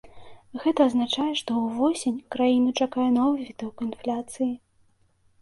[0.61, 4.51] Гэта азначае, што ўвосень краіну чакае новы віток інфляцыі.